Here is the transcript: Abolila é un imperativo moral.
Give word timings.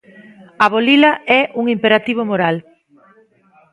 Abolila 0.65 1.11
é 1.39 1.41
un 1.59 1.65
imperativo 1.75 2.21
moral. 2.31 2.55